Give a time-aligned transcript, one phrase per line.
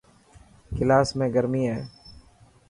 [0.75, 1.79] ڪلاس ۾ گرمي هي.